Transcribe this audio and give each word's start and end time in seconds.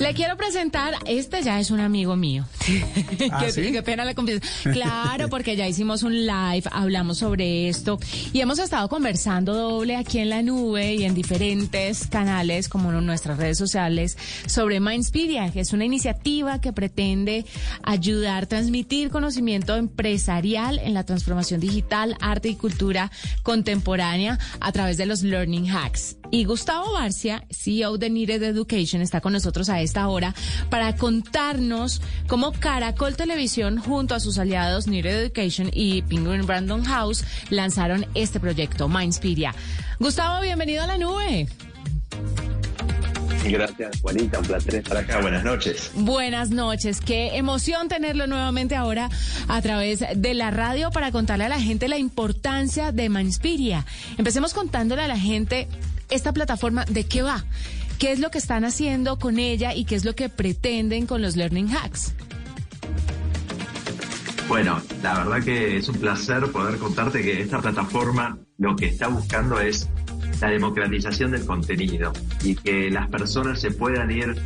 Le 0.00 0.14
quiero 0.14 0.36
presentar, 0.36 0.94
este 1.06 1.42
ya 1.42 1.58
es 1.58 1.72
un 1.72 1.80
amigo 1.80 2.14
mío. 2.14 2.44
¿Ah, 3.32 3.40
qué, 3.40 3.52
sí? 3.52 3.72
qué 3.72 3.82
pena 3.82 4.04
la 4.04 4.14
confianza. 4.14 4.46
Claro, 4.72 5.28
porque 5.28 5.56
ya 5.56 5.66
hicimos 5.66 6.02
un 6.04 6.26
live, 6.26 6.62
hablamos 6.70 7.18
sobre 7.18 7.68
esto 7.68 7.98
y 8.32 8.40
hemos 8.40 8.58
estado 8.60 8.88
conversando 8.88 9.54
doble 9.54 9.96
aquí 9.96 10.18
en 10.18 10.30
la 10.30 10.42
nube 10.42 10.94
y 10.94 11.04
en 11.04 11.14
diferentes 11.14 12.06
canales 12.06 12.68
como 12.68 12.92
en 12.92 13.04
nuestras 13.06 13.38
redes 13.38 13.58
sociales 13.58 14.16
sobre 14.46 14.78
Mindspiria, 14.78 15.50
que 15.50 15.60
es 15.60 15.72
una 15.72 15.84
iniciativa 15.84 16.60
que 16.60 16.72
pretende 16.72 17.44
ayudar, 17.82 18.46
transmitir 18.46 19.10
conocimiento 19.10 19.74
empresarial 19.76 20.78
en 20.78 20.94
la 20.94 21.04
transformación 21.04 21.60
digital, 21.60 22.16
arte 22.20 22.48
y 22.48 22.54
cultura 22.54 23.10
contemporánea 23.42 24.38
a 24.60 24.70
través 24.70 24.96
de 24.96 25.06
los 25.06 25.22
Learning 25.22 25.70
Hacks. 25.70 26.16
Y 26.30 26.44
Gustavo 26.44 26.92
Barcia, 26.92 27.44
CEO 27.50 27.96
de 27.96 28.10
Needed 28.10 28.42
Education, 28.42 29.00
está 29.00 29.20
con 29.20 29.32
nosotros 29.32 29.70
a 29.70 29.80
esta 29.80 30.08
hora 30.08 30.34
para 30.68 30.94
contarnos 30.96 32.02
cómo 32.26 32.52
Caracol 32.52 33.16
Televisión, 33.16 33.78
junto 33.78 34.14
a 34.14 34.20
sus 34.20 34.38
aliados 34.38 34.86
Needed 34.86 35.22
Education 35.22 35.70
y 35.72 36.02
Penguin 36.02 36.46
Brandon 36.46 36.84
House, 36.84 37.24
lanzaron 37.48 38.06
este 38.14 38.40
proyecto, 38.40 38.88
Mindspiria. 38.88 39.54
Gustavo, 39.98 40.42
bienvenido 40.42 40.84
a 40.84 40.86
la 40.86 40.98
nube. 40.98 41.48
Gracias, 43.44 44.00
Juanita. 44.02 44.38
Un 44.38 44.44
placer 44.44 44.74
estar 44.74 44.96
acá. 44.96 45.20
Buenas 45.20 45.44
noches. 45.44 45.90
Buenas 45.94 46.50
noches. 46.50 47.00
Qué 47.00 47.36
emoción 47.36 47.88
tenerlo 47.88 48.26
nuevamente 48.26 48.76
ahora 48.76 49.08
a 49.48 49.62
través 49.62 50.04
de 50.14 50.34
la 50.34 50.50
radio 50.50 50.90
para 50.90 51.10
contarle 51.12 51.44
a 51.44 51.48
la 51.48 51.60
gente 51.60 51.88
la 51.88 51.98
importancia 51.98 52.92
de 52.92 53.08
Mindspiria. 53.08 53.86
Empecemos 54.18 54.52
contándole 54.52 55.02
a 55.02 55.08
la 55.08 55.18
gente 55.18 55.68
esta 56.10 56.32
plataforma 56.32 56.84
de 56.84 57.04
qué 57.04 57.22
va, 57.22 57.44
qué 57.98 58.12
es 58.12 58.18
lo 58.18 58.30
que 58.30 58.38
están 58.38 58.64
haciendo 58.64 59.18
con 59.18 59.38
ella 59.38 59.74
y 59.74 59.84
qué 59.84 59.94
es 59.94 60.04
lo 60.04 60.14
que 60.14 60.28
pretenden 60.28 61.06
con 61.06 61.22
los 61.22 61.36
Learning 61.36 61.70
Hacks. 61.76 62.14
Bueno, 64.48 64.80
la 65.02 65.24
verdad 65.24 65.42
que 65.42 65.76
es 65.76 65.88
un 65.88 65.96
placer 65.96 66.50
poder 66.50 66.78
contarte 66.78 67.22
que 67.22 67.42
esta 67.42 67.60
plataforma 67.60 68.38
lo 68.56 68.74
que 68.76 68.86
está 68.86 69.08
buscando 69.08 69.60
es 69.60 69.88
la 70.40 70.48
democratización 70.48 71.32
del 71.32 71.44
contenido 71.44 72.12
y 72.42 72.54
que 72.54 72.90
las 72.90 73.08
personas 73.08 73.60
se 73.60 73.70
puedan 73.72 74.10
ir 74.10 74.40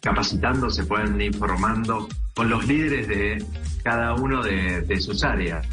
capacitando, 0.00 0.70
se 0.70 0.84
puedan 0.84 1.20
ir 1.20 1.34
formando 1.36 2.08
con 2.34 2.48
los 2.48 2.66
líderes 2.66 3.08
de 3.08 3.44
cada 3.82 4.14
uno 4.14 4.42
de, 4.42 4.82
de 4.82 5.00
sus 5.00 5.22
áreas. 5.22 5.66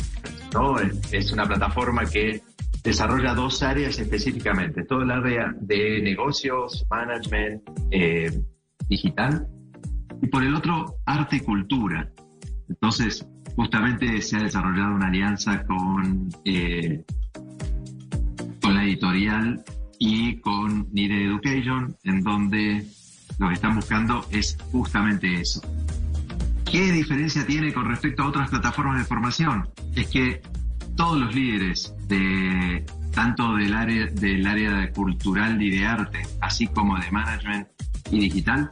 ¿no? 0.53 0.75
Es, 1.11 1.31
una 1.31 1.47
plataforma 1.47 2.05
que 2.05 2.41
desarrolla 2.83 3.33
dos 3.33 3.61
áreas 3.63 3.99
específicamente, 3.99 4.83
todo 4.85 5.01
el 5.01 5.11
área 5.11 5.53
de 5.59 6.01
negocios, 6.01 6.85
management, 6.89 7.61
eh, 7.91 8.31
digital, 8.87 9.47
y 10.21 10.27
por 10.27 10.43
el 10.43 10.55
otro, 10.55 10.95
arte 11.05 11.37
y 11.37 11.39
cultura. 11.41 12.09
Entonces, 12.67 13.27
justamente 13.55 14.21
se 14.21 14.37
ha 14.37 14.43
desarrollado 14.43 14.95
una 14.95 15.07
alianza 15.07 15.63
con, 15.65 16.29
eh, 16.45 17.03
con 18.61 18.75
la 18.75 18.83
editorial 18.83 19.63
y 19.97 20.39
con 20.39 20.87
Needed 20.93 21.27
Education, 21.27 21.95
en 22.03 22.21
donde 22.21 22.85
lo 23.37 23.47
que 23.47 23.53
están 23.53 23.75
buscando 23.75 24.25
es 24.31 24.57
justamente 24.71 25.41
eso. 25.41 25.61
¿Qué 26.69 26.91
diferencia 26.91 27.45
tiene 27.45 27.73
con 27.73 27.85
respecto 27.85 28.23
a 28.23 28.27
otras 28.27 28.49
plataformas 28.49 28.99
de 28.99 29.05
formación? 29.05 29.67
Es 29.95 30.07
que 30.07 30.41
todos 30.99 31.17
los 31.17 31.33
líderes 31.33 31.95
de 32.09 32.85
tanto 33.13 33.55
del 33.55 33.73
área 33.73 34.07
del 34.07 34.45
área 34.45 34.91
cultural 34.91 35.61
y 35.61 35.69
de 35.69 35.85
arte, 35.85 36.23
así 36.41 36.67
como 36.67 36.99
de 36.99 37.09
management 37.09 37.69
y 38.11 38.19
digital, 38.19 38.69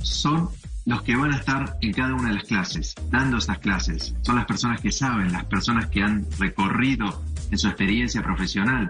son 0.00 0.48
los 0.86 1.02
que 1.02 1.14
van 1.16 1.34
a 1.34 1.36
estar 1.36 1.76
en 1.82 1.92
cada 1.92 2.14
una 2.14 2.30
de 2.30 2.36
las 2.36 2.44
clases, 2.44 2.94
dando 3.10 3.36
esas 3.36 3.58
clases. 3.58 4.14
Son 4.22 4.36
las 4.36 4.46
personas 4.46 4.80
que 4.80 4.90
saben, 4.90 5.30
las 5.32 5.44
personas 5.44 5.88
que 5.88 6.02
han 6.02 6.24
recorrido 6.38 7.22
en 7.50 7.58
su 7.58 7.68
experiencia 7.68 8.22
profesional. 8.22 8.88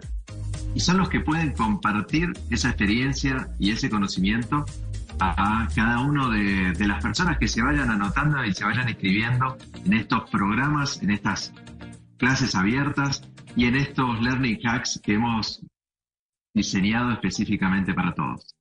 Y 0.77 0.79
son 0.79 0.99
los 0.99 1.09
que 1.09 1.19
pueden 1.19 1.55
compartir 1.55 2.35
esa 2.51 2.69
experiencia 2.69 3.49
y 3.59 3.73
ese 3.73 3.91
conocimiento 3.91 4.65
a, 5.19 5.67
cada 5.75 5.99
uno 6.03 6.31
de, 6.31 6.71
de 6.71 6.87
las 6.87 7.03
personas 7.03 7.39
que 7.39 7.49
se 7.49 7.63
vayan 7.63 7.91
anotando 7.91 8.45
y 8.45 8.55
se 8.55 8.65
vayan 8.65 8.89
escribiendo 8.89 9.59
en 9.85 9.95
estos 9.95 10.31
programas, 10.31 11.03
en 11.03 11.11
estas 11.11 11.53
clases 12.17 12.55
abiertas 12.55 13.23
y 13.55 13.67
en 13.67 13.77
estos 13.77 14.21
learning 14.21 14.59
hacks 14.65 15.01
que 15.03 15.15
hemos 15.15 15.63
diseñado 16.55 17.13
específicamente 17.13 17.95
para 17.95 18.15
todos. 18.15 18.55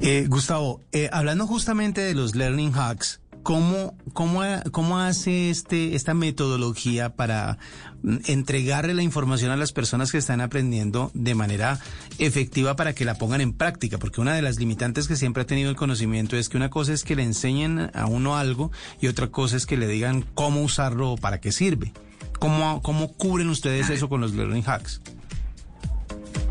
Eh, 0.00 0.26
Gustavo, 0.28 0.80
eh, 0.92 1.10
hablando 1.12 1.46
justamente 1.46 2.00
de 2.00 2.14
los 2.14 2.34
learning 2.34 2.72
hacks, 2.74 3.20
¿cómo, 3.42 3.96
cómo, 4.12 4.42
cómo 4.70 4.98
hace 4.98 5.50
este, 5.50 5.94
esta 5.94 6.14
metodología 6.14 7.16
para 7.16 7.58
mm, 8.02 8.18
entregarle 8.26 8.94
la 8.94 9.02
información 9.02 9.50
a 9.50 9.56
las 9.56 9.72
personas 9.72 10.12
que 10.12 10.18
están 10.18 10.40
aprendiendo 10.40 11.10
de 11.14 11.34
manera 11.34 11.78
efectiva 12.18 12.76
para 12.76 12.94
que 12.94 13.04
la 13.04 13.16
pongan 13.16 13.40
en 13.40 13.52
práctica? 13.52 13.98
Porque 13.98 14.20
una 14.20 14.34
de 14.34 14.42
las 14.42 14.58
limitantes 14.58 15.08
que 15.08 15.16
siempre 15.16 15.42
ha 15.42 15.46
tenido 15.46 15.70
el 15.70 15.76
conocimiento 15.76 16.36
es 16.36 16.48
que 16.48 16.56
una 16.56 16.70
cosa 16.70 16.92
es 16.92 17.04
que 17.04 17.16
le 17.16 17.24
enseñen 17.24 17.90
a 17.92 18.06
uno 18.06 18.36
algo 18.36 18.70
y 19.00 19.08
otra 19.08 19.28
cosa 19.28 19.56
es 19.56 19.66
que 19.66 19.76
le 19.76 19.88
digan 19.88 20.24
cómo 20.34 20.62
usarlo 20.62 21.12
o 21.12 21.16
para 21.16 21.40
qué 21.40 21.52
sirve. 21.52 21.92
¿Cómo, 22.40 22.80
cómo 22.82 23.12
cubren 23.12 23.50
ustedes 23.50 23.90
eso 23.90 24.08
con 24.08 24.22
los 24.22 24.34
learning 24.34 24.64
hacks? 24.66 25.00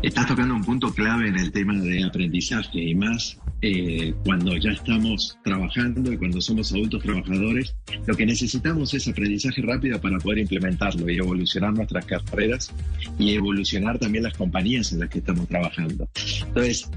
Estás 0.02 0.28
tocando 0.28 0.54
un 0.54 0.64
punto 0.64 0.94
clave 0.94 1.28
en 1.28 1.36
el 1.36 1.52
tema 1.52 1.74
de 1.74 2.04
aprendizaje 2.04 2.80
y 2.80 2.94
más 2.94 3.36
eh, 3.60 4.14
cuando 4.24 4.56
ya 4.56 4.70
estamos 4.70 5.36
trabajando 5.44 6.12
y 6.12 6.16
cuando 6.16 6.40
somos 6.40 6.72
adultos 6.72 7.02
trabajadores, 7.02 7.74
lo 8.06 8.16
que 8.16 8.24
necesitamos 8.24 8.94
es 8.94 9.08
aprendizaje 9.08 9.60
rápido 9.62 10.00
para 10.00 10.16
poder 10.18 10.38
implementarlo 10.38 11.10
y 11.10 11.18
evolucionar 11.18 11.74
nuestras 11.74 12.06
carreras 12.06 12.72
y 13.18 13.34
evolucionar 13.34 13.98
también 13.98 14.24
las 14.24 14.34
compañías 14.34 14.92
en 14.92 15.00
las 15.00 15.10
que 15.10 15.18
estamos 15.18 15.48
trabajando. 15.48 16.08
Entonces, 16.46 16.88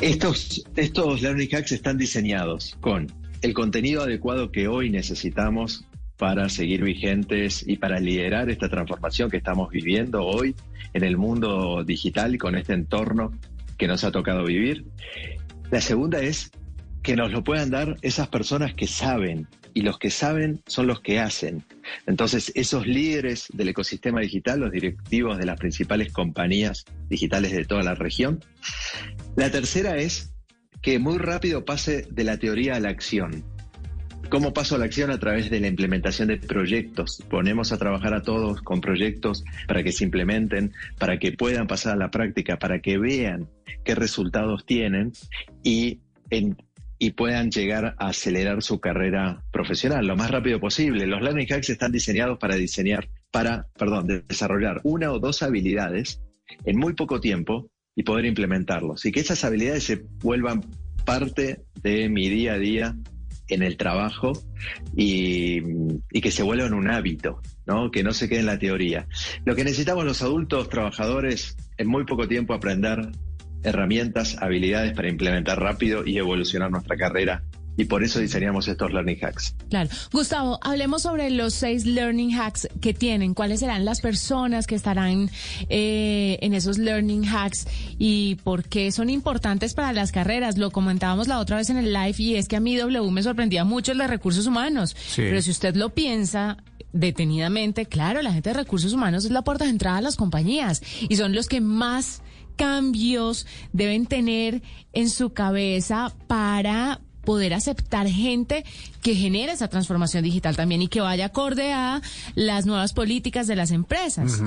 estos, 0.00 0.64
estos 0.76 1.20
Learning 1.20 1.54
Hacks 1.54 1.72
están 1.72 1.98
diseñados 1.98 2.78
con 2.80 3.12
el 3.42 3.52
contenido 3.52 4.02
adecuado 4.02 4.52
que 4.52 4.68
hoy 4.68 4.88
necesitamos 4.88 5.84
para 6.16 6.48
seguir 6.48 6.82
vigentes 6.82 7.64
y 7.66 7.76
para 7.76 8.00
liderar 8.00 8.50
esta 8.50 8.68
transformación 8.68 9.30
que 9.30 9.36
estamos 9.36 9.70
viviendo 9.70 10.24
hoy 10.24 10.54
en 10.94 11.04
el 11.04 11.16
mundo 11.16 11.84
digital 11.84 12.34
y 12.34 12.38
con 12.38 12.56
este 12.56 12.72
entorno 12.72 13.32
que 13.76 13.86
nos 13.86 14.04
ha 14.04 14.10
tocado 14.10 14.44
vivir. 14.44 14.84
La 15.70 15.80
segunda 15.80 16.20
es 16.20 16.50
que 17.02 17.16
nos 17.16 17.30
lo 17.30 17.44
puedan 17.44 17.70
dar 17.70 17.96
esas 18.02 18.28
personas 18.28 18.74
que 18.74 18.86
saben 18.86 19.46
y 19.74 19.82
los 19.82 19.98
que 19.98 20.10
saben 20.10 20.62
son 20.66 20.86
los 20.86 21.00
que 21.02 21.20
hacen. 21.20 21.62
Entonces, 22.06 22.50
esos 22.54 22.86
líderes 22.86 23.48
del 23.52 23.68
ecosistema 23.68 24.20
digital, 24.22 24.60
los 24.60 24.72
directivos 24.72 25.36
de 25.36 25.44
las 25.44 25.58
principales 25.58 26.12
compañías 26.12 26.86
digitales 27.10 27.52
de 27.52 27.66
toda 27.66 27.82
la 27.82 27.94
región. 27.94 28.42
La 29.36 29.50
tercera 29.50 29.98
es 29.98 30.32
que 30.80 30.98
muy 30.98 31.18
rápido 31.18 31.64
pase 31.66 32.06
de 32.10 32.24
la 32.24 32.38
teoría 32.38 32.76
a 32.76 32.80
la 32.80 32.88
acción. 32.88 33.44
¿Cómo 34.28 34.52
paso 34.52 34.74
a 34.74 34.78
la 34.78 34.86
acción? 34.86 35.10
A 35.10 35.20
través 35.20 35.50
de 35.50 35.60
la 35.60 35.68
implementación 35.68 36.28
de 36.28 36.36
proyectos. 36.36 37.22
Ponemos 37.28 37.70
a 37.70 37.78
trabajar 37.78 38.12
a 38.12 38.22
todos 38.22 38.60
con 38.60 38.80
proyectos 38.80 39.44
para 39.68 39.84
que 39.84 39.92
se 39.92 40.04
implementen, 40.04 40.72
para 40.98 41.18
que 41.18 41.32
puedan 41.32 41.68
pasar 41.68 41.94
a 41.94 41.96
la 41.96 42.10
práctica, 42.10 42.58
para 42.58 42.80
que 42.80 42.98
vean 42.98 43.48
qué 43.84 43.94
resultados 43.94 44.66
tienen 44.66 45.12
y, 45.62 46.00
y 46.98 47.10
puedan 47.12 47.50
llegar 47.50 47.94
a 47.98 48.08
acelerar 48.08 48.62
su 48.62 48.80
carrera 48.80 49.44
profesional 49.52 50.06
lo 50.06 50.16
más 50.16 50.30
rápido 50.30 50.58
posible. 50.58 51.06
Los 51.06 51.22
Learning 51.22 51.52
Hacks 51.52 51.70
están 51.70 51.92
diseñados 51.92 52.38
para 52.38 52.56
diseñar, 52.56 53.08
para, 53.30 53.68
perdón, 53.78 54.08
de 54.08 54.22
desarrollar 54.22 54.80
una 54.82 55.12
o 55.12 55.20
dos 55.20 55.42
habilidades 55.42 56.20
en 56.64 56.78
muy 56.78 56.94
poco 56.94 57.20
tiempo 57.20 57.70
y 57.94 58.02
poder 58.02 58.24
implementarlos. 58.24 59.06
Y 59.06 59.12
que 59.12 59.20
esas 59.20 59.44
habilidades 59.44 59.84
se 59.84 60.04
vuelvan 60.18 60.62
parte 61.04 61.64
de 61.80 62.08
mi 62.08 62.28
día 62.28 62.54
a 62.54 62.58
día 62.58 62.96
en 63.48 63.62
el 63.62 63.76
trabajo 63.76 64.32
y, 64.96 65.60
que 66.20 66.30
se 66.30 66.42
vuelvan 66.42 66.74
un 66.74 66.90
hábito, 66.90 67.40
¿no? 67.66 67.90
que 67.90 68.02
no 68.02 68.12
se 68.12 68.28
quede 68.28 68.40
en 68.40 68.46
la 68.46 68.58
teoría. 68.58 69.06
Lo 69.44 69.54
que 69.54 69.64
necesitamos 69.64 70.04
los 70.04 70.22
adultos 70.22 70.68
trabajadores 70.68 71.56
en 71.76 71.88
muy 71.88 72.04
poco 72.04 72.26
tiempo 72.26 72.54
aprender 72.54 73.10
herramientas, 73.62 74.36
habilidades 74.40 74.92
para 74.92 75.08
implementar 75.08 75.60
rápido 75.60 76.06
y 76.06 76.18
evolucionar 76.18 76.70
nuestra 76.70 76.96
carrera. 76.96 77.42
Y 77.76 77.84
por 77.84 78.02
eso 78.02 78.20
diseñamos 78.20 78.68
estos 78.68 78.92
Learning 78.92 79.18
Hacks. 79.24 79.54
Claro. 79.68 79.90
Gustavo, 80.12 80.58
hablemos 80.62 81.02
sobre 81.02 81.30
los 81.30 81.54
seis 81.54 81.84
Learning 81.84 82.34
Hacks 82.34 82.68
que 82.80 82.94
tienen. 82.94 83.34
¿Cuáles 83.34 83.60
serán 83.60 83.84
las 83.84 84.00
personas 84.00 84.66
que 84.66 84.74
estarán 84.74 85.30
eh, 85.68 86.38
en 86.40 86.54
esos 86.54 86.78
Learning 86.78 87.26
Hacks 87.26 87.66
y 87.98 88.36
por 88.36 88.64
qué 88.64 88.92
son 88.92 89.10
importantes 89.10 89.74
para 89.74 89.92
las 89.92 90.12
carreras? 90.12 90.58
Lo 90.58 90.70
comentábamos 90.70 91.28
la 91.28 91.38
otra 91.38 91.58
vez 91.58 91.70
en 91.70 91.76
el 91.76 91.92
live 91.92 92.14
y 92.18 92.36
es 92.36 92.48
que 92.48 92.56
a 92.56 92.60
mí 92.60 92.76
W 92.76 93.10
me 93.10 93.22
sorprendía 93.22 93.64
mucho 93.64 93.92
el 93.92 93.98
de 93.98 94.06
recursos 94.06 94.46
humanos. 94.46 94.96
Sí. 95.08 95.22
Pero 95.22 95.42
si 95.42 95.50
usted 95.50 95.76
lo 95.76 95.90
piensa, 95.90 96.56
detenidamente, 96.92 97.86
claro, 97.86 98.22
la 98.22 98.32
gente 98.32 98.50
de 98.50 98.54
recursos 98.54 98.92
humanos 98.92 99.24
es 99.24 99.30
la 99.30 99.42
puerta 99.42 99.64
de 99.64 99.70
entrada 99.70 99.98
a 99.98 100.02
las 100.02 100.16
compañías 100.16 100.82
y 101.08 101.16
son 101.16 101.34
los 101.34 101.48
que 101.48 101.60
más 101.60 102.22
cambios 102.56 103.46
deben 103.72 104.06
tener 104.06 104.62
en 104.92 105.10
su 105.10 105.30
cabeza 105.30 106.14
para 106.26 107.00
poder 107.26 107.52
aceptar 107.52 108.08
gente 108.08 108.64
que 109.02 109.14
genere 109.14 109.52
esa 109.52 109.68
transformación 109.68 110.24
digital 110.24 110.56
también 110.56 110.80
y 110.80 110.88
que 110.88 111.02
vaya 111.02 111.26
acorde 111.26 111.74
a 111.74 112.00
las 112.34 112.64
nuevas 112.64 112.94
políticas 112.94 113.46
de 113.46 113.56
las 113.56 113.70
empresas. 113.70 114.42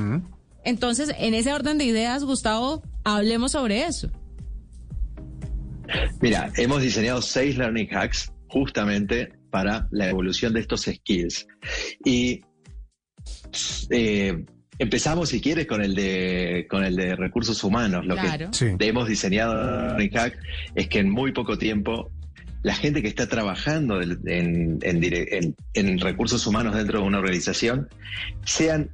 Entonces, 0.64 1.14
en 1.20 1.36
ese 1.36 1.54
orden 1.54 1.78
de 1.78 1.86
ideas, 1.86 2.24
Gustavo, 2.24 2.82
hablemos 3.04 3.52
sobre 3.52 3.84
eso. 3.84 4.10
Mira, 6.22 6.52
hemos 6.58 6.82
diseñado 6.82 7.22
seis 7.22 7.58
learning 7.58 7.88
hacks 7.96 8.32
justamente 8.48 9.32
para 9.50 9.88
la 9.92 10.10
evolución 10.10 10.54
de 10.54 10.62
estos 10.62 10.82
skills. 10.82 11.48
Y 12.06 12.42
eh, 13.90 14.46
empezamos, 14.78 15.30
si 15.30 15.42
quieres, 15.42 15.68
con 15.68 15.82
el 15.82 15.96
de 15.96 16.68
con 16.70 16.84
el 16.84 16.96
de 16.96 17.16
recursos 17.16 17.64
humanos. 17.64 18.06
Lo 18.06 18.16
que 18.16 18.88
hemos 18.88 19.08
diseñado 19.08 20.00
en 20.00 20.10
hack 20.10 20.38
es 20.76 20.88
que 20.88 21.00
en 21.00 21.10
muy 21.10 21.32
poco 21.32 21.58
tiempo 21.58 22.12
la 22.62 22.76
gente 22.76 23.02
que 23.02 23.08
está 23.08 23.28
trabajando 23.28 24.02
en, 24.02 24.80
recursos 26.00 26.46
humanos 26.46 26.76
dentro 26.76 27.00
de 27.00 27.06
una 27.06 27.20
organización 27.20 27.90
sean 28.46 28.92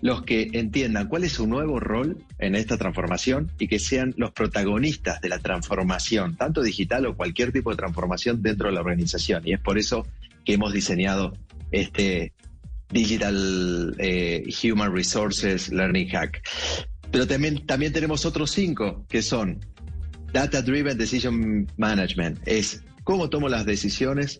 los 0.00 0.22
que 0.22 0.48
entiendan 0.52 1.08
cuál 1.08 1.24
es 1.24 1.32
su 1.32 1.46
nuevo 1.46 1.78
rol 1.78 2.24
en 2.38 2.54
esta 2.54 2.78
transformación 2.78 3.50
y 3.58 3.68
que 3.68 3.78
sean 3.78 4.14
los 4.16 4.30
protagonistas 4.30 5.20
de 5.20 5.28
la 5.28 5.38
transformación, 5.40 6.36
tanto 6.36 6.62
digital 6.62 7.04
o 7.06 7.16
cualquier 7.16 7.52
tipo 7.52 7.70
de 7.70 7.76
transformación 7.76 8.40
dentro 8.42 8.68
de 8.68 8.74
la 8.74 8.80
organización. 8.80 9.42
Y 9.44 9.52
es 9.52 9.60
por 9.60 9.78
eso 9.78 10.06
que 10.44 10.54
hemos 10.54 10.72
diseñado 10.72 11.34
este 11.70 12.32
Digital 12.90 13.94
eh, 13.98 14.44
Human 14.64 14.94
Resources 14.94 15.70
Learning 15.70 16.08
Hack. 16.08 16.42
Pero 17.10 17.26
también, 17.26 17.64
también 17.66 17.92
tenemos 17.92 18.24
otros 18.24 18.50
cinco 18.50 19.04
que 19.08 19.22
son 19.22 19.60
Data 20.32 20.62
Driven 20.62 20.96
Decision 20.96 21.66
Management. 21.76 22.40
Es 22.46 22.82
cómo 23.10 23.28
tomo 23.28 23.48
las 23.48 23.66
decisiones, 23.66 24.38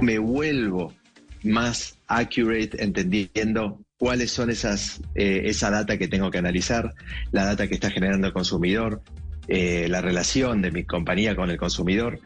me 0.00 0.18
vuelvo 0.18 0.94
más 1.42 1.98
accurate 2.06 2.82
entendiendo 2.82 3.80
cuáles 3.98 4.30
son 4.30 4.48
esas 4.48 5.02
eh, 5.14 5.42
esa 5.44 5.70
data 5.70 5.98
que 5.98 6.08
tengo 6.08 6.30
que 6.30 6.38
analizar, 6.38 6.94
la 7.32 7.44
data 7.44 7.68
que 7.68 7.74
está 7.74 7.90
generando 7.90 8.28
el 8.28 8.32
consumidor, 8.32 9.02
eh, 9.46 9.88
la 9.90 10.00
relación 10.00 10.62
de 10.62 10.70
mi 10.70 10.84
compañía 10.84 11.36
con 11.36 11.50
el 11.50 11.58
consumidor 11.58 12.18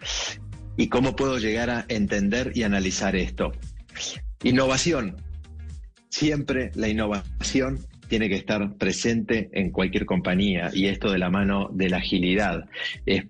y 0.77 0.87
cómo 0.87 1.17
puedo 1.17 1.37
llegar 1.39 1.69
a 1.71 1.85
entender 1.89 2.53
y 2.55 2.63
analizar 2.63 3.17
esto. 3.17 3.51
Innovación. 4.45 5.17
Siempre 6.11 6.71
la 6.77 6.87
innovación 6.87 7.81
tiene 8.09 8.29
que 8.29 8.37
estar 8.37 8.75
presente 8.75 9.51
en 9.53 9.71
cualquier 9.71 10.07
compañía 10.07 10.71
y 10.73 10.87
esto 10.87 11.11
de 11.11 11.19
la 11.19 11.31
mano 11.31 11.69
de 11.73 11.89
la 11.89 11.99
agilidad. 11.99 12.69
Es, 13.05 13.25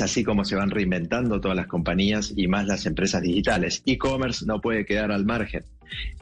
así 0.00 0.24
como 0.24 0.44
se 0.44 0.56
van 0.56 0.70
reinventando 0.70 1.40
todas 1.40 1.56
las 1.56 1.66
compañías 1.66 2.32
y 2.36 2.48
más 2.48 2.66
las 2.66 2.86
empresas 2.86 3.22
digitales. 3.22 3.82
E-commerce 3.86 4.44
no 4.46 4.60
puede 4.60 4.84
quedar 4.84 5.12
al 5.12 5.24
margen. 5.24 5.64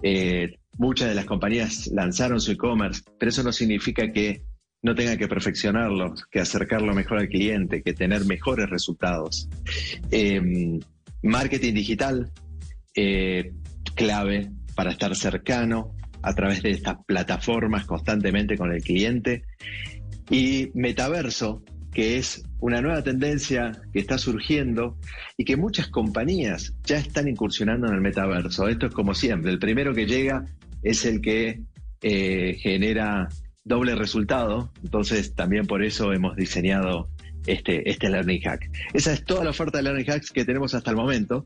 Eh, 0.02 0.56
muchas 0.78 1.08
de 1.08 1.14
las 1.14 1.24
compañías 1.24 1.88
lanzaron 1.88 2.40
su 2.40 2.52
e-commerce, 2.52 3.02
pero 3.18 3.30
eso 3.30 3.42
no 3.42 3.52
significa 3.52 4.12
que 4.12 4.42
no 4.82 4.94
tenga 4.94 5.16
que 5.16 5.28
perfeccionarlo, 5.28 6.14
que 6.30 6.40
acercarlo 6.40 6.94
mejor 6.94 7.18
al 7.18 7.28
cliente, 7.28 7.82
que 7.82 7.92
tener 7.92 8.24
mejores 8.24 8.70
resultados. 8.70 9.48
Em, 10.10 10.80
marketing 11.22 11.74
digital, 11.74 12.30
eh, 12.94 13.52
clave 13.94 14.50
para 14.74 14.90
estar 14.90 15.14
cercano, 15.14 15.94
a 16.22 16.34
través 16.34 16.62
de 16.62 16.70
estas 16.70 16.96
plataformas 17.06 17.84
constantemente 17.86 18.56
con 18.56 18.72
el 18.72 18.82
cliente. 18.82 19.42
Y 20.30 20.70
metaverso, 20.74 21.62
que 21.92 22.18
es 22.18 22.42
una 22.60 22.80
nueva 22.80 23.02
tendencia 23.02 23.72
que 23.92 23.98
está 23.98 24.18
surgiendo 24.18 24.96
y 25.36 25.44
que 25.44 25.56
muchas 25.56 25.88
compañías 25.88 26.74
ya 26.84 26.98
están 26.98 27.28
incursionando 27.28 27.88
en 27.88 27.94
el 27.94 28.00
metaverso. 28.00 28.68
Esto 28.68 28.86
es 28.86 28.94
como 28.94 29.14
siempre, 29.14 29.50
el 29.50 29.58
primero 29.58 29.94
que 29.94 30.06
llega 30.06 30.44
es 30.82 31.04
el 31.04 31.20
que 31.20 31.62
eh, 32.02 32.56
genera 32.60 33.28
doble 33.64 33.94
resultado, 33.94 34.72
entonces 34.82 35.34
también 35.34 35.66
por 35.66 35.82
eso 35.82 36.12
hemos 36.12 36.36
diseñado 36.36 37.08
este, 37.46 37.88
este 37.88 38.08
Learning 38.08 38.40
Hack. 38.40 38.70
Esa 38.94 39.12
es 39.12 39.24
toda 39.24 39.44
la 39.44 39.50
oferta 39.50 39.78
de 39.78 39.84
Learning 39.84 40.10
Hacks 40.10 40.30
que 40.30 40.44
tenemos 40.44 40.74
hasta 40.74 40.90
el 40.90 40.96
momento 40.96 41.44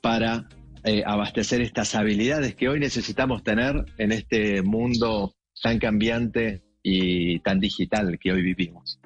para 0.00 0.46
eh, 0.84 1.02
abastecer 1.04 1.60
estas 1.60 1.94
habilidades 1.94 2.54
que 2.54 2.68
hoy 2.68 2.80
necesitamos 2.80 3.42
tener 3.42 3.84
en 3.98 4.12
este 4.12 4.62
mundo 4.62 5.34
tan 5.62 5.78
cambiante 5.78 6.62
y 6.82 7.40
tan 7.40 7.60
digital 7.60 8.18
que 8.20 8.32
hoy 8.32 8.42
vivimos. 8.42 9.00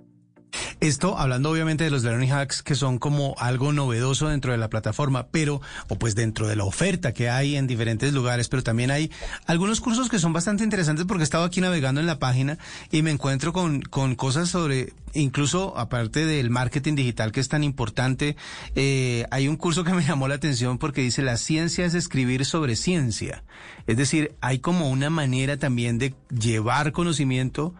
Esto 0.82 1.16
hablando 1.16 1.48
obviamente 1.48 1.84
de 1.84 1.90
los 1.90 2.02
learning 2.02 2.32
hacks 2.32 2.60
que 2.60 2.74
son 2.74 2.98
como 2.98 3.36
algo 3.38 3.72
novedoso 3.72 4.30
dentro 4.30 4.50
de 4.50 4.58
la 4.58 4.68
plataforma, 4.68 5.28
pero, 5.28 5.60
o 5.86 5.94
pues 5.94 6.16
dentro 6.16 6.48
de 6.48 6.56
la 6.56 6.64
oferta 6.64 7.12
que 7.12 7.30
hay 7.30 7.54
en 7.54 7.68
diferentes 7.68 8.12
lugares, 8.12 8.48
pero 8.48 8.64
también 8.64 8.90
hay 8.90 9.08
algunos 9.46 9.80
cursos 9.80 10.08
que 10.08 10.18
son 10.18 10.32
bastante 10.32 10.64
interesantes 10.64 11.06
porque 11.06 11.22
he 11.22 11.22
estado 11.22 11.44
aquí 11.44 11.60
navegando 11.60 12.00
en 12.00 12.08
la 12.08 12.18
página 12.18 12.58
y 12.90 13.02
me 13.02 13.12
encuentro 13.12 13.52
con, 13.52 13.80
con 13.82 14.16
cosas 14.16 14.48
sobre, 14.48 14.92
incluso 15.14 15.78
aparte 15.78 16.26
del 16.26 16.50
marketing 16.50 16.96
digital 16.96 17.30
que 17.30 17.38
es 17.38 17.48
tan 17.48 17.62
importante, 17.62 18.34
eh, 18.74 19.24
hay 19.30 19.46
un 19.46 19.54
curso 19.54 19.84
que 19.84 19.94
me 19.94 20.02
llamó 20.04 20.26
la 20.26 20.34
atención 20.34 20.78
porque 20.78 21.00
dice 21.00 21.22
la 21.22 21.36
ciencia 21.36 21.84
es 21.84 21.94
escribir 21.94 22.44
sobre 22.44 22.74
ciencia. 22.74 23.44
Es 23.86 23.96
decir, 23.96 24.34
hay 24.40 24.58
como 24.58 24.90
una 24.90 25.10
manera 25.10 25.58
también 25.58 25.98
de 25.98 26.16
llevar 26.28 26.90
conocimiento 26.90 27.72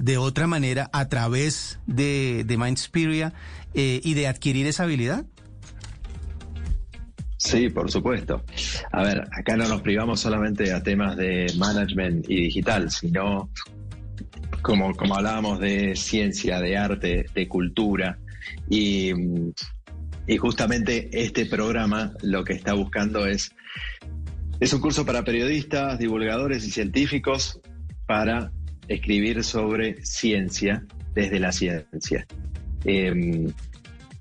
de 0.00 0.18
otra 0.18 0.46
manera 0.46 0.90
a 0.92 1.08
través 1.08 1.78
de, 1.86 2.44
de 2.44 2.56
Mindspiria 2.56 3.32
eh, 3.74 4.00
y 4.02 4.14
de 4.14 4.26
adquirir 4.26 4.66
esa 4.66 4.84
habilidad? 4.84 5.24
Sí, 7.36 7.70
por 7.70 7.90
supuesto. 7.90 8.42
A 8.92 9.02
ver, 9.02 9.26
acá 9.32 9.56
no 9.56 9.66
nos 9.66 9.80
privamos 9.80 10.20
solamente 10.20 10.72
a 10.72 10.82
temas 10.82 11.16
de 11.16 11.50
management 11.56 12.28
y 12.28 12.42
digital, 12.42 12.90
sino 12.90 13.48
como, 14.60 14.94
como 14.94 15.16
hablábamos 15.16 15.58
de 15.58 15.96
ciencia, 15.96 16.60
de 16.60 16.76
arte, 16.76 17.26
de 17.34 17.48
cultura. 17.48 18.18
Y, 18.68 19.12
y 20.26 20.36
justamente 20.36 21.08
este 21.12 21.46
programa 21.46 22.12
lo 22.22 22.44
que 22.44 22.52
está 22.52 22.74
buscando 22.74 23.26
es, 23.26 23.52
es 24.58 24.72
un 24.74 24.80
curso 24.80 25.06
para 25.06 25.24
periodistas, 25.24 25.98
divulgadores 25.98 26.66
y 26.66 26.70
científicos 26.70 27.58
para 28.06 28.52
escribir 28.90 29.42
sobre 29.44 30.04
ciencia 30.04 30.84
desde 31.14 31.40
la 31.40 31.52
ciencia. 31.52 32.26
Em, 32.84 33.52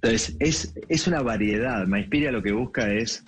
entonces, 0.01 0.37
es, 0.39 0.73
es 0.87 1.07
una 1.07 1.21
variedad. 1.21 1.85
Inspira 1.87 2.31
lo 2.31 2.41
que 2.41 2.53
busca 2.53 2.93
es 2.93 3.25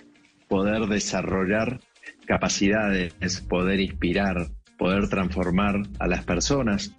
poder 0.48 0.86
desarrollar 0.86 1.80
capacidades, 2.26 3.12
poder 3.48 3.80
inspirar, 3.80 4.48
poder 4.78 5.08
transformar 5.08 5.82
a 5.98 6.06
las 6.06 6.24
personas, 6.24 6.94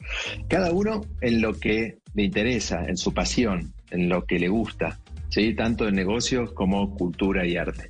cada 0.48 0.72
uno 0.72 1.02
en 1.22 1.42
lo 1.42 1.54
que 1.54 1.98
le 2.14 2.24
interesa, 2.24 2.86
en 2.86 2.98
su 2.98 3.14
pasión, 3.14 3.74
en 3.92 4.10
lo 4.10 4.26
que 4.26 4.40
le 4.40 4.50
gusta, 4.50 5.00
¿sí? 5.30 5.56
tanto 5.56 5.88
en 5.88 5.96
negocios 5.96 6.54
como 6.54 6.94
cultura 6.96 7.46
y 7.46 7.58
arte. 7.58 7.90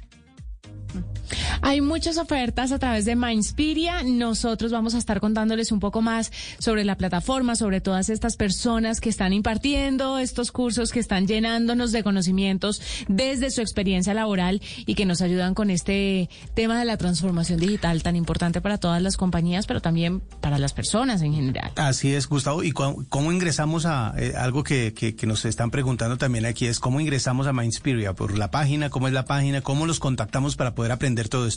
Hay 1.66 1.80
muchas 1.80 2.18
ofertas 2.18 2.74
a 2.74 2.78
través 2.78 3.06
de 3.06 3.16
Mindspiria. 3.16 4.04
Nosotros 4.04 4.74
vamos 4.74 4.96
a 4.96 4.98
estar 4.98 5.22
contándoles 5.22 5.72
un 5.72 5.80
poco 5.80 6.02
más 6.02 6.30
sobre 6.60 6.84
la 6.84 6.98
plataforma, 6.98 7.56
sobre 7.56 7.80
todas 7.80 8.10
estas 8.10 8.36
personas 8.36 9.00
que 9.00 9.08
están 9.08 9.32
impartiendo 9.32 10.20
estos 10.20 10.52
cursos, 10.52 10.92
que 10.92 11.00
están 11.00 11.26
llenándonos 11.26 11.94
de 11.94 12.04
conocimientos 12.04 12.82
desde 13.08 13.50
su 13.50 13.62
experiencia 13.62 14.14
laboral 14.14 14.62
y 14.86 14.96
que 14.96 15.06
nos 15.06 15.22
ayudan 15.22 15.54
con 15.54 15.70
este 15.70 16.30
tema 16.54 16.78
de 16.78 16.84
la 16.84 16.98
transformación 16.98 17.62
digital 17.62 18.04
tan 18.04 18.18
importante 18.18 18.60
para 18.60 18.78
todas 18.78 19.02
las 19.02 19.16
compañías, 19.16 19.66
pero 19.66 19.80
también 19.80 20.20
para 20.42 20.60
las 20.60 20.74
personas 20.74 21.22
en 21.22 21.34
general. 21.34 21.72
Así 21.78 22.14
es, 22.14 22.28
Gustavo. 22.28 22.64
¿Y 22.64 22.74
cómo, 22.74 23.32
ingresamos 23.32 23.86
a 23.86 24.14
eh, 24.18 24.34
algo 24.38 24.64
que, 24.66 24.94
que, 24.94 25.16
que, 25.16 25.26
nos 25.28 25.46
están 25.46 25.72
preguntando 25.72 26.18
también 26.18 26.46
aquí? 26.46 26.66
Es 26.66 26.82
cómo 26.82 27.00
ingresamos 27.00 27.48
a 27.48 27.54
Mindspiria, 27.54 28.12
por 28.14 28.38
la 28.38 28.52
página, 28.52 28.90
cómo 28.90 29.08
es 29.08 29.14
la 29.14 29.24
página, 29.24 29.62
cómo 29.62 29.86
los 29.86 30.02
contactamos 30.02 30.58
para 30.58 30.76
poder 30.76 30.92
aprender 30.92 31.30
todo 31.30 31.48
esto. 31.48 31.53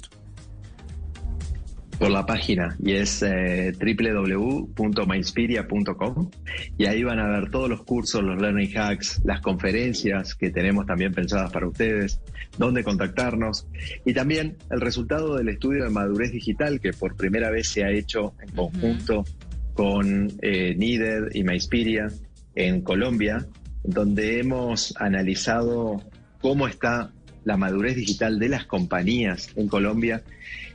Por 1.99 2.11
la 2.11 2.27
página 2.27 2.77
y 2.83 2.93
es 2.93 3.23
eh, 3.23 3.73
www.mindspiria.com 3.73 6.31
y 6.77 6.85
ahí 6.85 7.03
van 7.03 7.21
a 7.21 7.27
ver 7.27 7.51
todos 7.51 7.71
los 7.71 7.85
cursos, 7.85 8.23
los 8.23 8.39
learning 8.39 8.77
hacks, 8.77 9.23
las 9.25 9.41
conferencias 9.41 10.35
que 10.35 10.51
tenemos 10.51 10.85
también 10.85 11.15
pensadas 11.15 11.51
para 11.51 11.67
ustedes, 11.67 12.21
dónde 12.59 12.85
contactarnos 12.85 13.67
y 14.05 14.13
también 14.13 14.59
el 14.71 14.83
resultado 14.83 15.37
del 15.37 15.49
estudio 15.49 15.85
de 15.85 15.91
madurez 15.91 16.33
digital 16.33 16.81
que 16.81 16.93
por 16.93 17.17
primera 17.17 17.51
vez 17.51 17.69
se 17.69 17.83
ha 17.85 17.91
hecho 17.91 18.35
en 18.43 18.51
conjunto 18.55 19.25
con 19.73 20.31
eh, 20.43 20.75
NIDED 20.77 21.35
y 21.35 21.45
Mindspiria 21.45 22.09
en 22.55 22.83
Colombia, 22.83 23.47
donde 23.85 24.41
hemos 24.41 24.95
analizado 24.99 26.03
cómo 26.41 26.67
está 26.67 27.13
la 27.47 27.57
madurez 27.57 27.95
digital 27.95 28.39
de 28.41 28.49
las 28.49 28.67
compañías 28.67 29.51
en 29.55 29.69
Colombia 29.69 30.23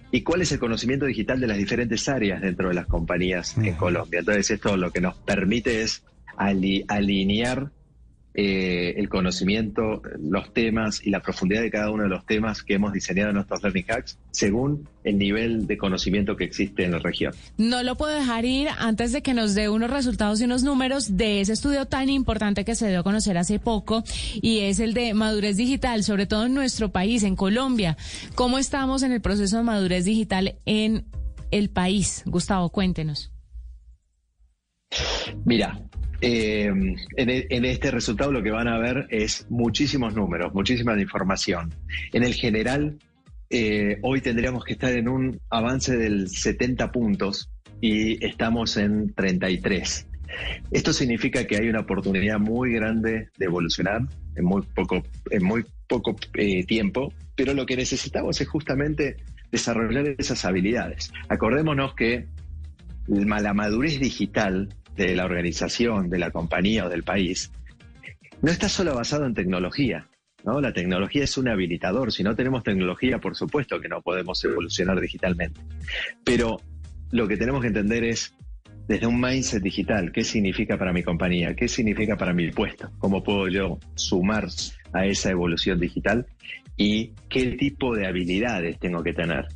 y 0.09 0.21
cuál 0.21 0.41
es 0.41 0.53
el 0.53 0.59
conocimiento 0.59 1.05
digital 1.05 1.39
de 1.39 1.47
las 1.47 1.57
diferentes 1.57 2.07
áreas 2.07 2.41
dentro 2.41 2.69
de 2.69 2.73
las 2.73 2.87
compañías 2.87 3.57
en 3.57 3.75
Colombia. 3.75 4.19
Entonces 4.19 4.49
esto 4.51 4.77
lo 4.77 4.89
que 4.91 5.01
nos 5.01 5.15
permite 5.15 5.81
es 5.81 6.03
alinear 6.37 7.71
eh, 8.33 8.93
el 8.95 9.09
conocimiento, 9.09 10.01
los 10.19 10.53
temas 10.53 11.05
y 11.05 11.09
la 11.09 11.21
profundidad 11.21 11.61
de 11.61 11.69
cada 11.69 11.91
uno 11.91 12.03
de 12.03 12.09
los 12.09 12.25
temas 12.25 12.63
que 12.63 12.75
hemos 12.75 12.93
diseñado 12.93 13.29
en 13.29 13.35
nuestros 13.35 13.61
Learning 13.61 13.85
Hacks 13.89 14.17
según 14.31 14.87
el 15.03 15.17
nivel 15.17 15.67
de 15.67 15.77
conocimiento 15.77 16.37
que 16.37 16.45
existe 16.45 16.85
en 16.85 16.91
la 16.91 16.99
región. 16.99 17.33
No 17.57 17.83
lo 17.83 17.95
puedo 17.95 18.13
dejar 18.15 18.45
ir 18.45 18.69
antes 18.77 19.11
de 19.11 19.21
que 19.21 19.33
nos 19.33 19.53
dé 19.53 19.67
unos 19.67 19.89
resultados 19.89 20.39
y 20.39 20.45
unos 20.45 20.63
números 20.63 21.17
de 21.17 21.41
ese 21.41 21.53
estudio 21.53 21.87
tan 21.87 22.09
importante 22.09 22.63
que 22.63 22.75
se 22.75 22.87
dio 22.87 22.99
a 22.99 23.03
conocer 23.03 23.37
hace 23.37 23.59
poco 23.59 24.03
y 24.41 24.59
es 24.59 24.79
el 24.79 24.93
de 24.93 25.13
madurez 25.13 25.57
digital, 25.57 26.03
sobre 26.03 26.25
todo 26.25 26.45
en 26.45 26.53
nuestro 26.53 26.89
país, 26.89 27.23
en 27.23 27.35
Colombia. 27.35 27.97
¿Cómo 28.35 28.59
estamos 28.59 29.03
en 29.03 29.11
el 29.11 29.21
proceso 29.21 29.57
de 29.57 29.63
madurez 29.63 30.05
digital 30.05 30.55
en 30.65 31.05
el 31.51 31.69
país? 31.69 32.23
Gustavo, 32.25 32.69
cuéntenos. 32.69 33.31
Mira, 35.45 35.79
eh, 36.21 36.71
e, 37.17 37.47
en, 37.49 37.65
este 37.65 37.91
resultado 37.91 38.31
lo 38.31 38.43
que 38.43 38.51
van 38.51 38.67
a 38.67 38.77
ver 38.77 39.07
es 39.09 39.47
muchísimos 39.49 40.15
números, 40.15 40.53
muchísima 40.53 40.99
información. 40.99 41.73
En 42.13 42.23
el 42.23 42.33
general, 42.33 42.97
eh, 43.49 43.97
hoy 44.03 44.21
tendríamos 44.21 44.63
que 44.63 44.73
estar 44.73 44.93
en 44.93 45.09
un 45.09 45.39
avance 45.49 45.97
del 45.97 46.29
70 46.29 46.91
puntos 46.91 47.49
y 47.81 48.23
estamos 48.23 48.77
en 48.77 49.13
33. 49.13 50.07
Esto 50.71 50.93
significa 50.93 51.45
que 51.45 51.57
hay 51.57 51.67
una 51.67 51.81
oportunidad 51.81 52.39
muy 52.39 52.73
grande 52.73 53.29
de 53.37 53.45
evolucionar 53.45 54.01
en 54.35 54.45
muy 54.45 54.61
poco, 54.61 55.03
en 55.29 55.43
muy 55.43 55.65
poco 55.87 56.15
eh, 56.35 56.63
tiempo, 56.65 57.11
pero 57.35 57.53
lo 57.53 57.65
que 57.65 57.75
necesitamos 57.75 58.39
es 58.39 58.47
justamente 58.47 59.17
desarrollar 59.51 60.15
esas 60.17 60.45
habilidades. 60.45 61.11
Acordémonos 61.27 61.95
que 61.95 62.27
la 63.07 63.53
madurez 63.53 63.99
digital 63.99 64.73
de 64.95 65.15
la 65.15 65.25
organización, 65.25 66.09
de 66.09 66.19
la 66.19 66.31
compañía 66.31 66.85
o 66.85 66.89
del 66.89 67.03
país, 67.03 67.51
no 68.41 68.51
está 68.51 68.69
solo 68.69 68.95
basado 68.95 69.25
en 69.25 69.33
tecnología. 69.33 70.07
¿no? 70.43 70.59
La 70.59 70.73
tecnología 70.73 71.23
es 71.23 71.37
un 71.37 71.47
habilitador. 71.47 72.11
Si 72.11 72.23
no 72.23 72.35
tenemos 72.35 72.63
tecnología, 72.63 73.19
por 73.19 73.35
supuesto 73.35 73.79
que 73.79 73.87
no 73.87 74.01
podemos 74.01 74.43
evolucionar 74.43 74.99
digitalmente. 74.99 75.61
Pero 76.23 76.59
lo 77.11 77.27
que 77.27 77.37
tenemos 77.37 77.61
que 77.61 77.67
entender 77.67 78.03
es, 78.03 78.33
desde 78.87 79.05
un 79.05 79.21
mindset 79.21 79.61
digital, 79.61 80.11
qué 80.11 80.23
significa 80.23 80.77
para 80.77 80.91
mi 80.91 81.03
compañía, 81.03 81.55
qué 81.55 81.67
significa 81.67 82.17
para 82.17 82.33
mi 82.33 82.51
puesto, 82.51 82.89
cómo 82.97 83.23
puedo 83.23 83.47
yo 83.47 83.79
sumar 83.95 84.47
a 84.93 85.05
esa 85.05 85.29
evolución 85.29 85.79
digital 85.79 86.25
y 86.75 87.13
qué 87.29 87.51
tipo 87.51 87.95
de 87.95 88.07
habilidades 88.07 88.79
tengo 88.79 89.03
que 89.03 89.13
tener. 89.13 89.47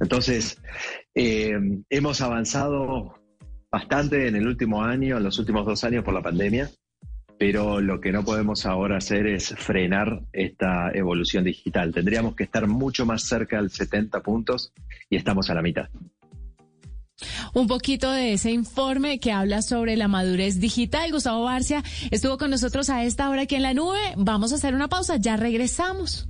Entonces, 0.00 0.60
eh, 1.14 1.52
hemos 1.88 2.20
avanzado 2.20 3.14
bastante 3.74 4.28
en 4.28 4.36
el 4.36 4.46
último 4.46 4.84
año, 4.84 5.16
en 5.16 5.24
los 5.24 5.36
últimos 5.40 5.66
dos 5.66 5.82
años 5.82 6.04
por 6.04 6.14
la 6.14 6.22
pandemia, 6.22 6.70
pero 7.40 7.80
lo 7.80 8.00
que 8.00 8.12
no 8.12 8.24
podemos 8.24 8.66
ahora 8.66 8.98
hacer 8.98 9.26
es 9.26 9.48
frenar 9.48 10.20
esta 10.32 10.92
evolución 10.94 11.42
digital. 11.42 11.92
Tendríamos 11.92 12.36
que 12.36 12.44
estar 12.44 12.68
mucho 12.68 13.04
más 13.04 13.24
cerca 13.24 13.56
del 13.56 13.70
70 13.70 14.22
puntos 14.22 14.72
y 15.10 15.16
estamos 15.16 15.50
a 15.50 15.54
la 15.54 15.62
mitad. 15.62 15.88
Un 17.52 17.66
poquito 17.66 18.12
de 18.12 18.34
ese 18.34 18.52
informe 18.52 19.18
que 19.18 19.32
habla 19.32 19.60
sobre 19.60 19.96
la 19.96 20.06
madurez 20.06 20.60
digital. 20.60 21.10
Gustavo 21.10 21.42
Barcia 21.42 21.82
estuvo 22.12 22.38
con 22.38 22.50
nosotros 22.50 22.90
a 22.90 23.02
esta 23.02 23.28
hora 23.28 23.42
aquí 23.42 23.56
en 23.56 23.62
la 23.62 23.74
nube. 23.74 23.98
Vamos 24.16 24.52
a 24.52 24.54
hacer 24.54 24.72
una 24.72 24.86
pausa, 24.86 25.16
ya 25.16 25.36
regresamos. 25.36 26.28